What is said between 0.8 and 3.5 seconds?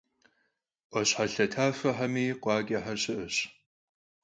'Uaşhalhe tafexemi khuaç'exer şı'eş.